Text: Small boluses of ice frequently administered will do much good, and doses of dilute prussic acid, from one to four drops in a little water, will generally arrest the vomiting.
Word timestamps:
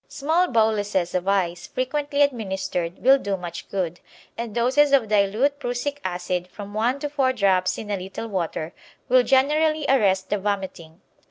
Small 0.07 0.47
boluses 0.47 1.13
of 1.13 1.27
ice 1.27 1.67
frequently 1.67 2.23
administered 2.23 2.97
will 3.03 3.19
do 3.19 3.37
much 3.37 3.69
good, 3.69 3.99
and 4.35 4.55
doses 4.55 4.93
of 4.93 5.07
dilute 5.09 5.59
prussic 5.59 6.01
acid, 6.03 6.47
from 6.47 6.73
one 6.73 6.97
to 7.01 7.07
four 7.07 7.31
drops 7.33 7.77
in 7.77 7.91
a 7.91 7.97
little 7.97 8.27
water, 8.27 8.73
will 9.09 9.21
generally 9.21 9.85
arrest 9.87 10.31
the 10.31 10.39
vomiting. 10.39 11.01